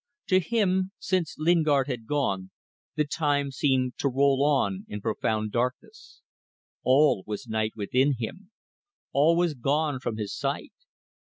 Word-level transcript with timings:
To 0.29 0.39
him, 0.39 0.93
since 0.97 1.35
Lingard 1.37 1.85
had 1.85 2.07
gone, 2.07 2.49
the 2.95 3.05
time 3.05 3.51
seemed 3.51 3.99
to 3.99 4.09
roll 4.09 4.43
on 4.43 4.83
in 4.89 4.99
profound 4.99 5.51
darkness. 5.51 6.23
All 6.81 7.23
was 7.27 7.45
night 7.47 7.73
within 7.75 8.15
him. 8.17 8.49
All 9.13 9.37
was 9.37 9.53
gone 9.53 9.99
from 9.99 10.17
his 10.17 10.33
sight. 10.35 10.73